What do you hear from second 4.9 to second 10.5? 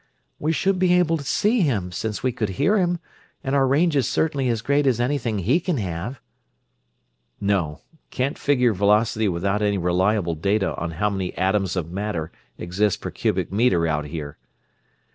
anything he can have." "No, can't figure velocity without any reliable